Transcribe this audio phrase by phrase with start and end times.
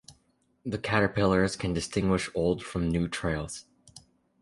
[0.65, 3.65] The caterpillars can distinguish old from new trails.